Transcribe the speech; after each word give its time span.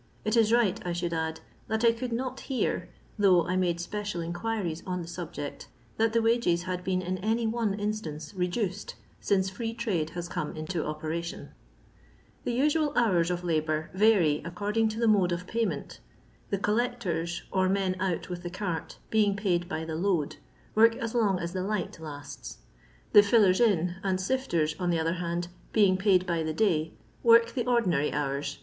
It 0.25 0.35
is 0.35 0.51
right 0.51 0.79
I 0.83 0.93
should 0.93 1.13
add, 1.13 1.41
that 1.67 1.85
I 1.85 1.91
could 1.91 2.11
not 2.11 2.39
hear— 2.39 2.89
thooff 3.19 3.45
h 3.45 3.51
I 3.51 3.55
made 3.55 3.79
special 3.79 4.19
enquiries 4.21 4.81
on 4.87 5.03
the 5.03 5.07
subject— 5.07 5.67
that 5.97 6.11
the 6.11 6.23
wages 6.23 6.63
had 6.63 6.83
been 6.83 7.03
in 7.03 7.19
any 7.19 7.45
one 7.45 7.75
instance 7.75 8.33
reduced 8.33 8.95
since 9.19 9.51
Free 9.51 9.75
trade 9.75 10.09
has 10.17 10.27
come 10.27 10.55
into 10.55 10.83
operation. 10.87 11.49
The 12.45 12.51
usual 12.51 12.93
hours 12.95 13.29
of 13.29 13.43
labour 13.43 13.91
vary 13.93 14.41
according 14.43 14.89
to 14.89 14.99
the 14.99 15.07
mode 15.07 15.31
of 15.31 15.45
payment. 15.45 15.99
The" 16.49 16.57
collectors/' 16.73 17.43
or 17.51 17.69
men 17.69 17.95
out 17.99 18.27
with 18.27 18.41
the 18.41 18.49
cart, 18.49 18.97
being 19.11 19.35
paid 19.35 19.69
by 19.69 19.85
the 19.85 19.93
load, 19.95 20.37
work 20.73 20.95
as 20.95 21.13
long 21.13 21.39
OS 21.39 21.51
the 21.51 21.61
light 21.61 21.95
huts; 21.97 22.57
the" 23.13 23.21
iillers 23.21 23.59
in" 23.59 23.97
and 24.01 24.19
sifters, 24.19 24.75
on 24.79 24.89
the 24.89 24.97
other 24.99 25.13
hand, 25.21 25.49
being 25.71 25.95
paid 25.95 26.25
by 26.25 26.41
the 26.41 26.53
day, 26.53 26.93
work 27.21 27.51
the 27.51 27.67
ordinary 27.67 28.11
hours, 28.11 28.53
viz. 28.55 28.59